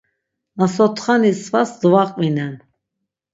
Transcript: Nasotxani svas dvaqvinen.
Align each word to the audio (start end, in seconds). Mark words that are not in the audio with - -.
Nasotxani 0.61 1.31
svas 1.43 1.69
dvaqvinen. 1.85 2.55